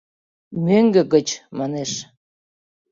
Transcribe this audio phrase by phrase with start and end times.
[0.65, 1.27] —Мӧҥгӧ гыч,—
[1.57, 1.91] манеш.